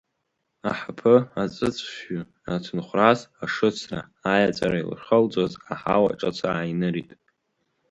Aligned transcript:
Аҳаԥы 0.69 1.15
аҵәыҵәфҩы 1.41 2.19
ацынхәрас 2.53 3.19
ашыцра, 3.43 3.99
аиаҵәара 4.31 4.77
ирхылҵуаз 4.81 5.53
аҳауа 5.73 6.19
ҿаца 6.19 6.47
ааинырит. 6.51 7.09